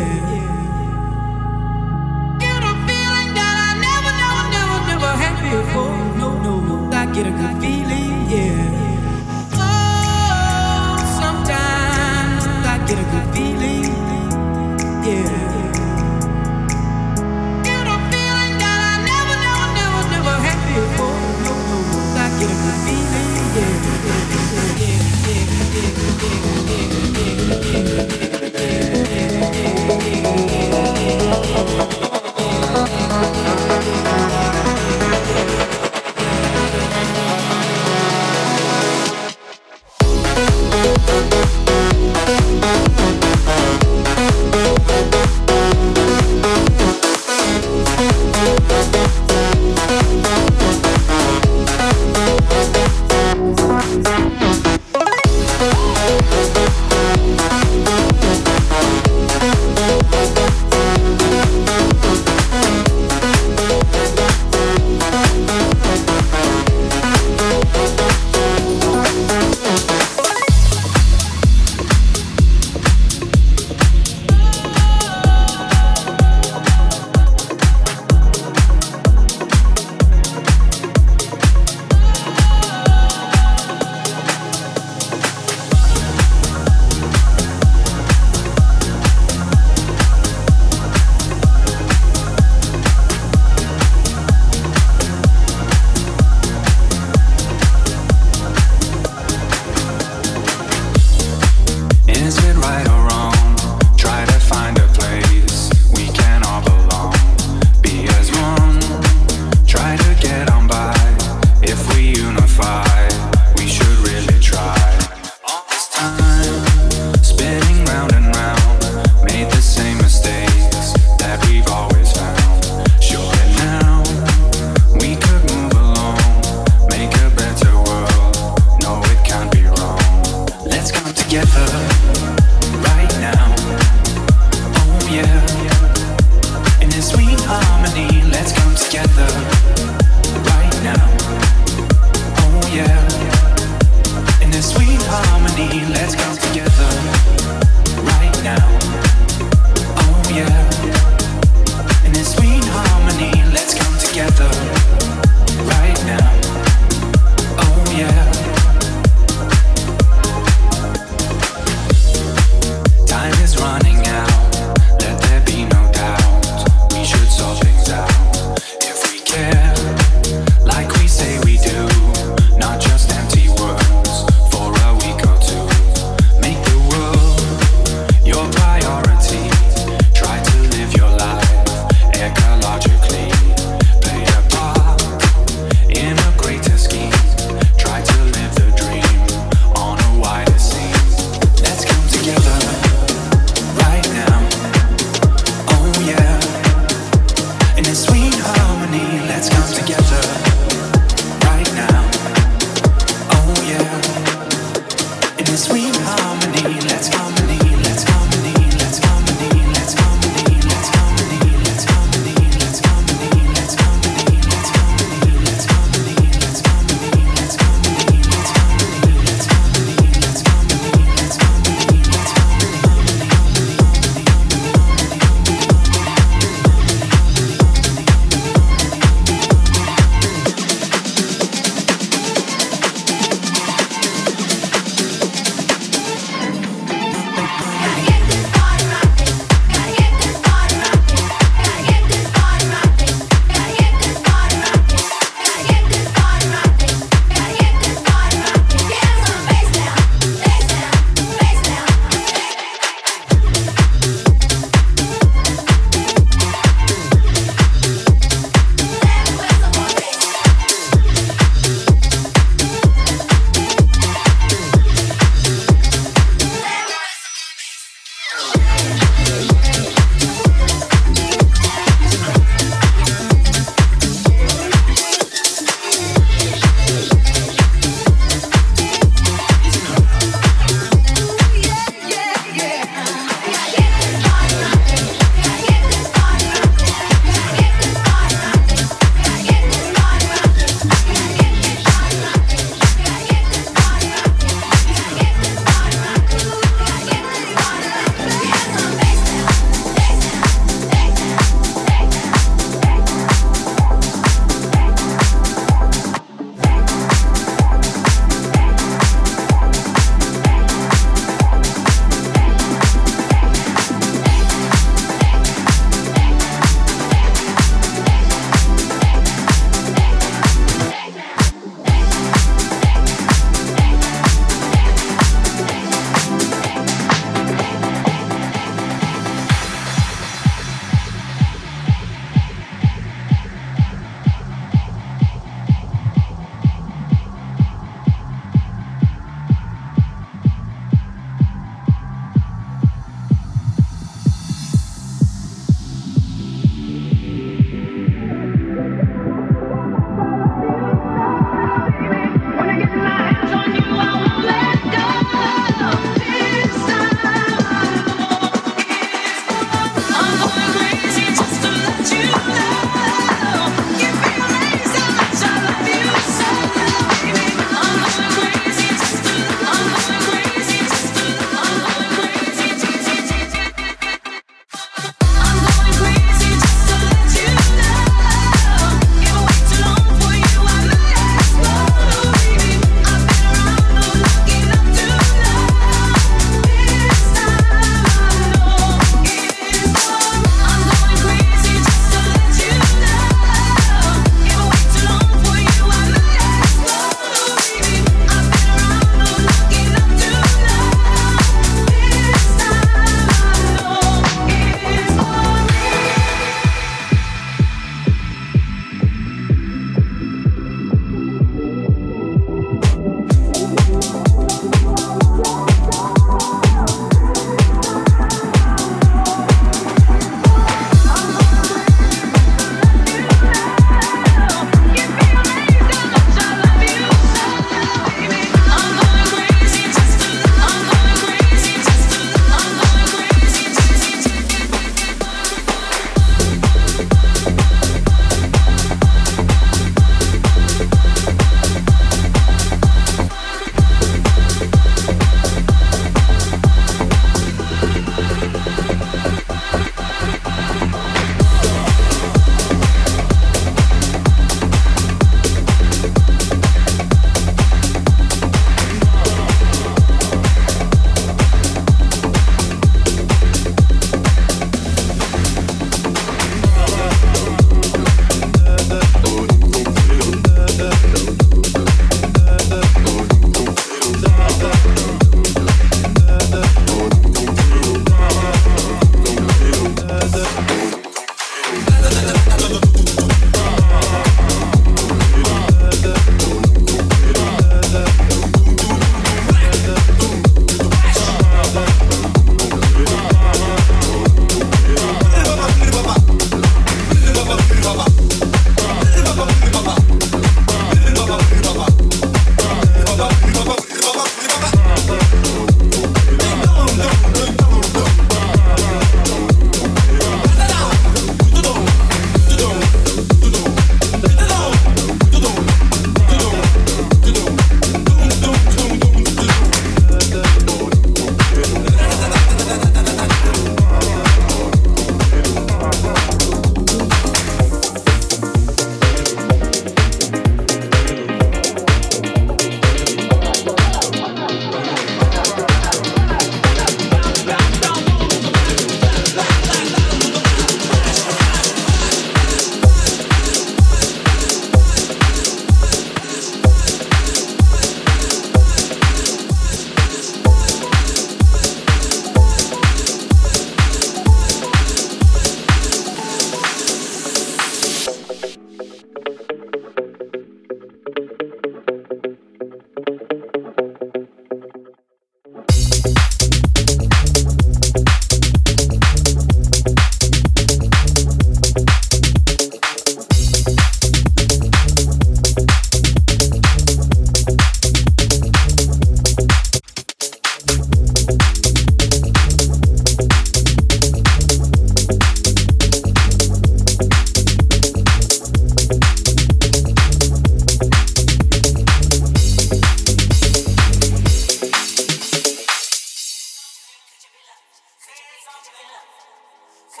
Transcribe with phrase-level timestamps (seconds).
[598.64, 600.00] Say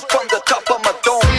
[0.10, 1.39] from the top of my dome.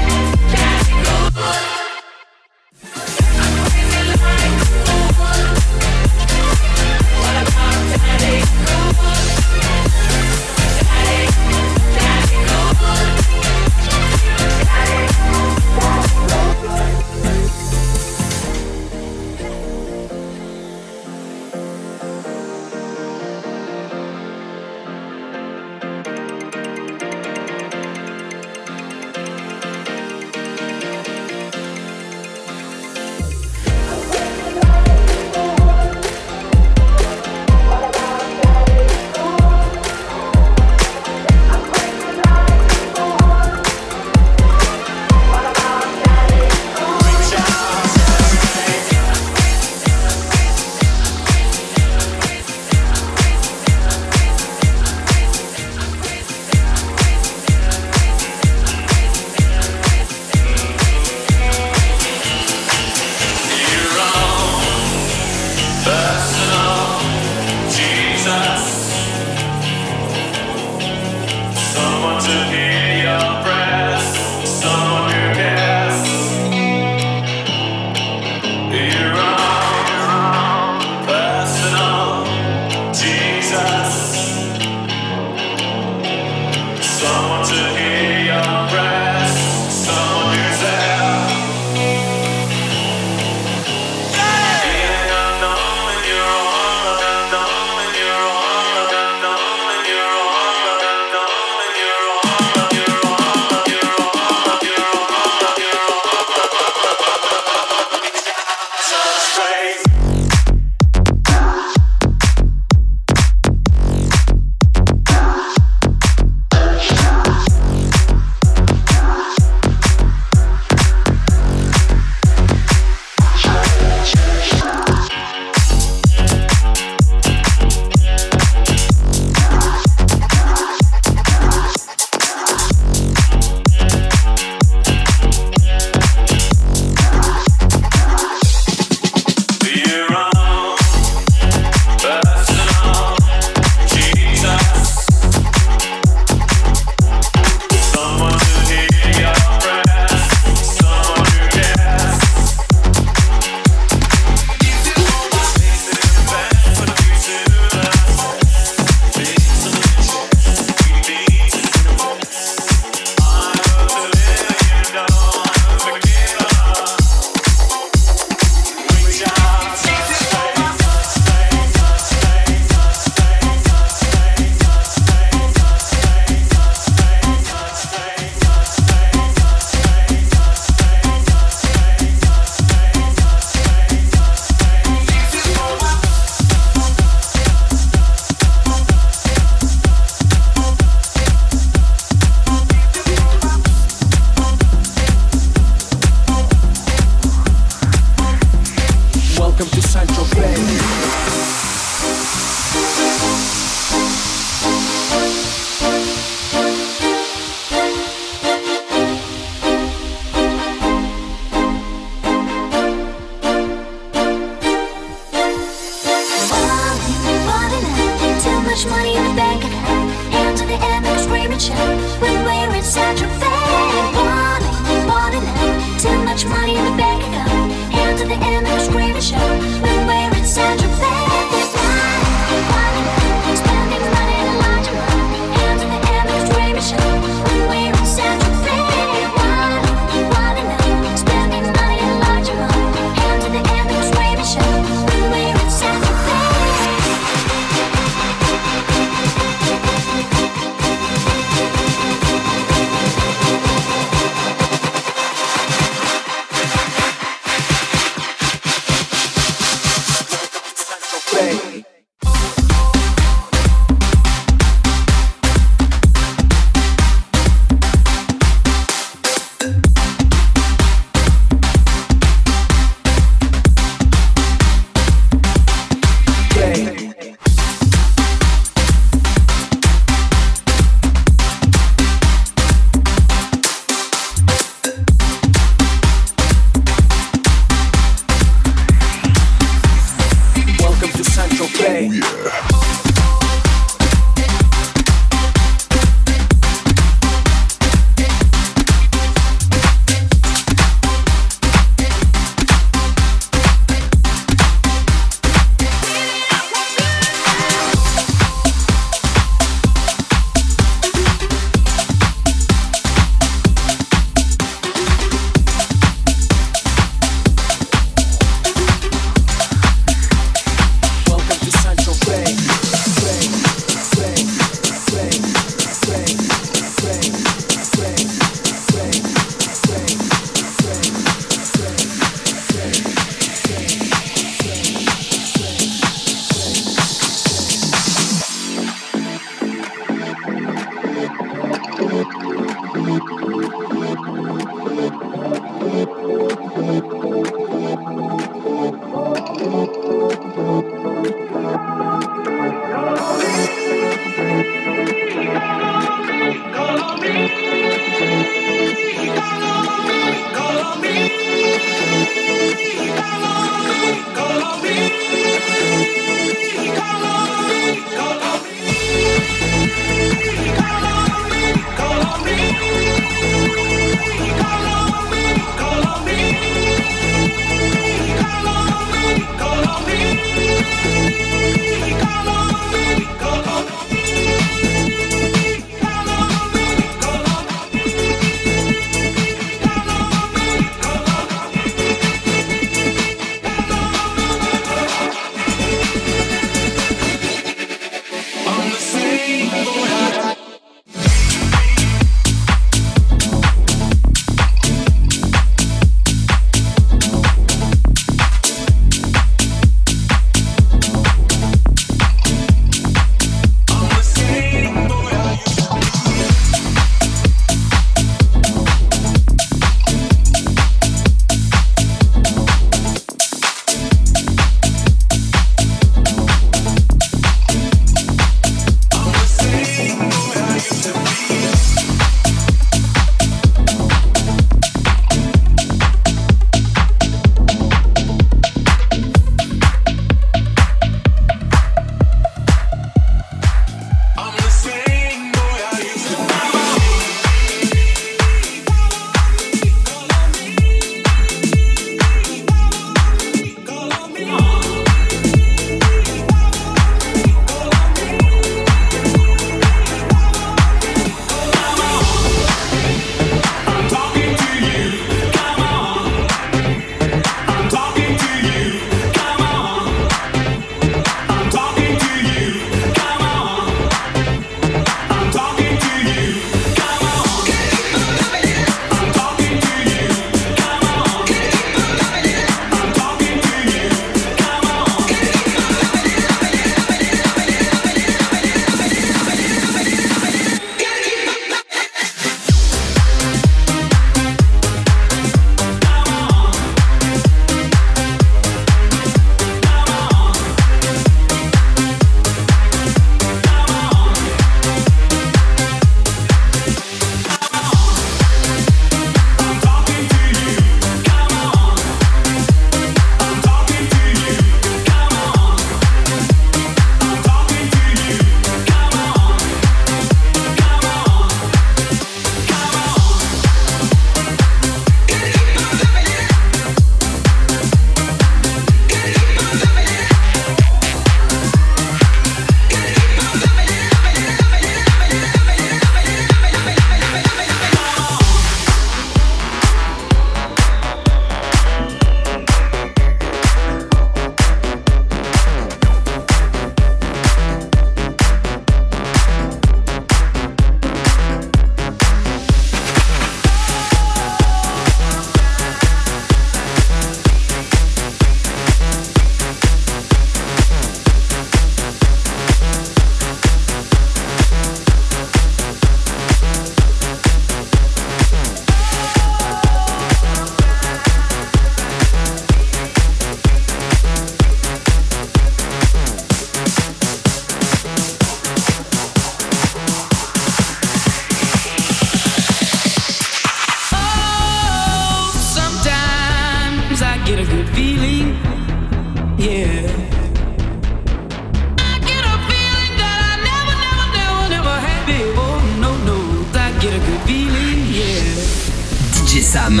[599.76, 600.00] Sam.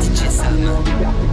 [0.00, 1.23] DJ Sam.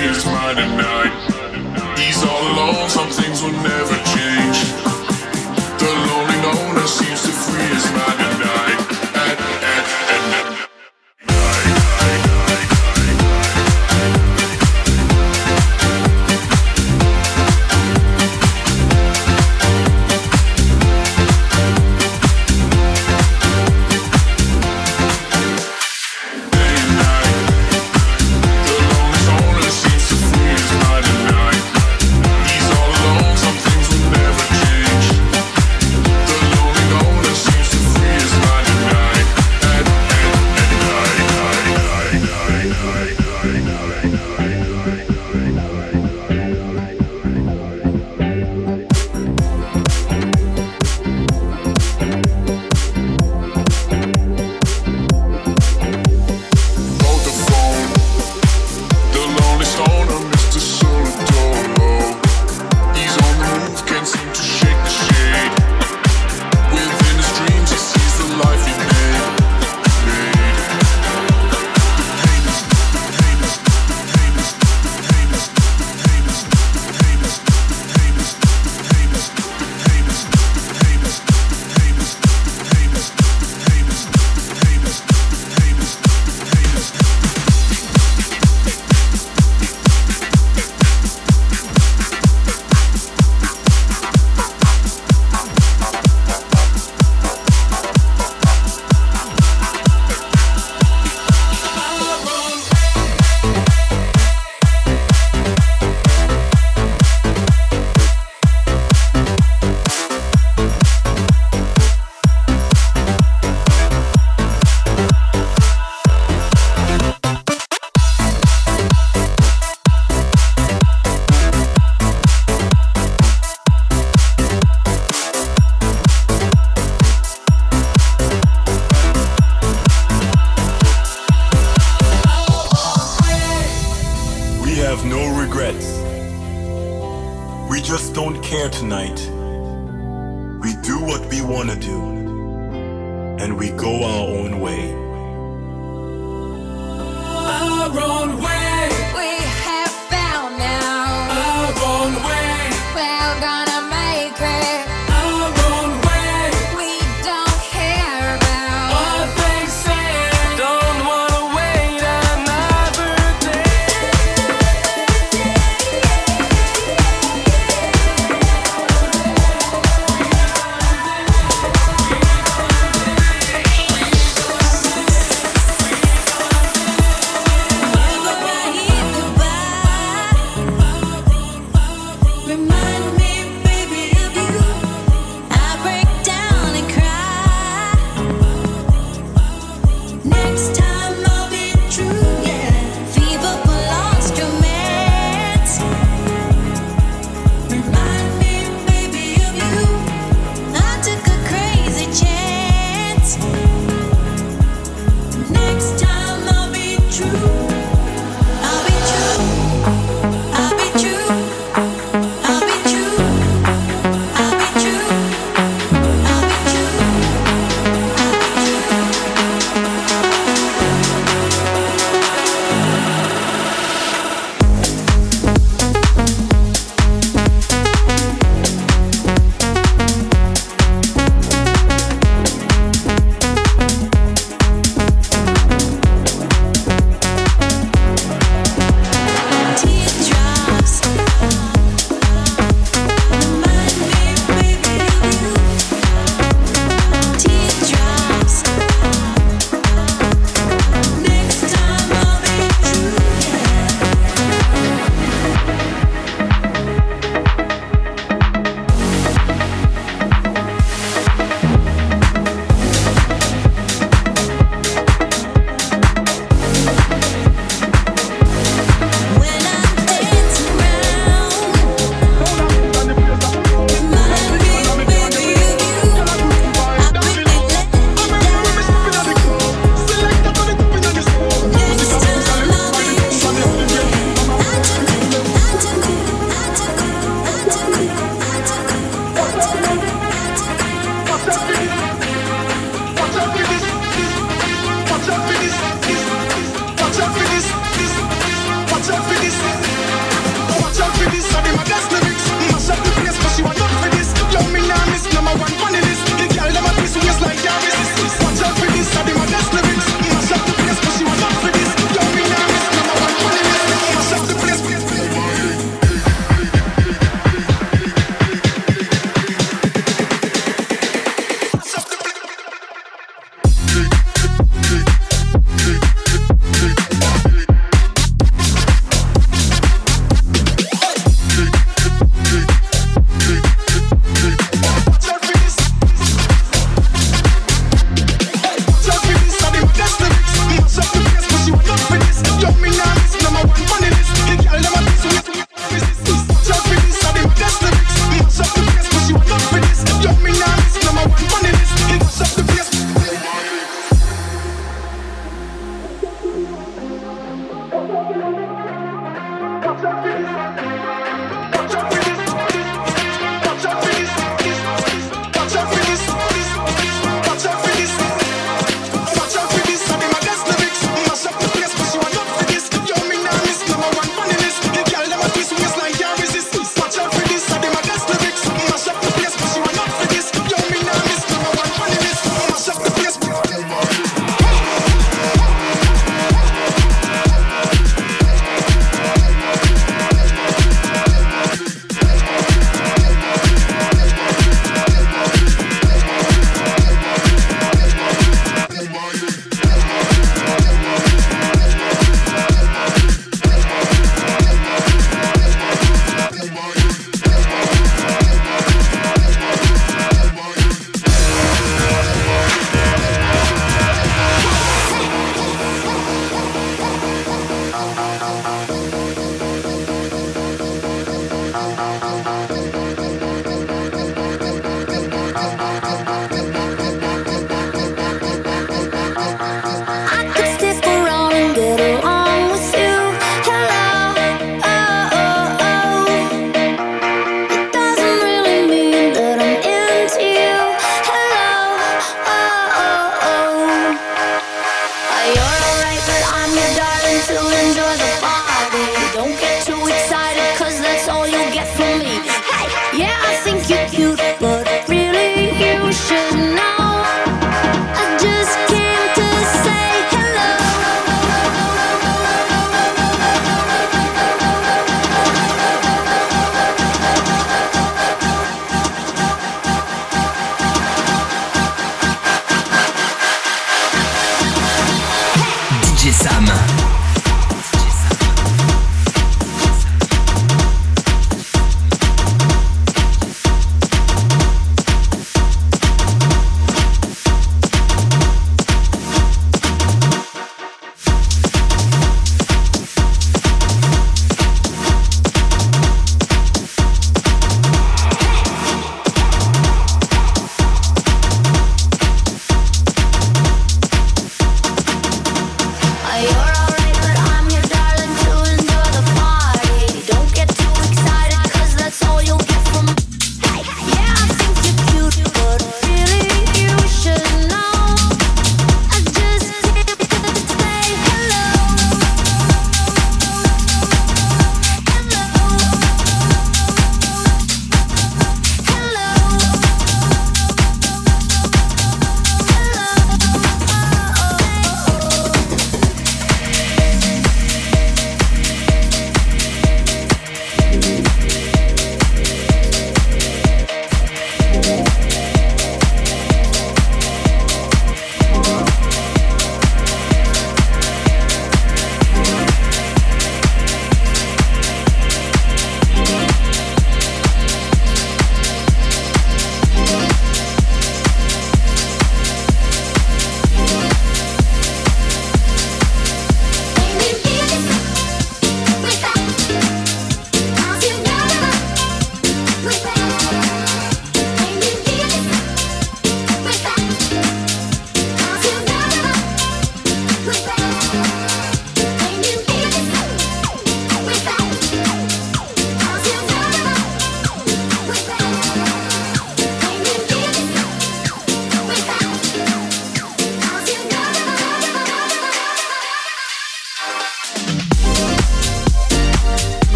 [0.00, 1.98] his mind at night.
[1.98, 3.29] He's all alone, something.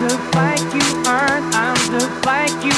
[0.00, 0.56] No spotlight
[2.62, 2.75] shining.